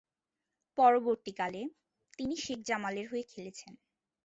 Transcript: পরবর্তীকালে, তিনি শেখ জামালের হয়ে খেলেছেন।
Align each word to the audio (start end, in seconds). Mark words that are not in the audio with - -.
পরবর্তীকালে, 0.77 1.61
তিনি 2.19 2.35
শেখ 2.37 2.59
জামালের 2.65 3.05
হয়ে 3.11 3.25
খেলেছেন। 3.31 3.73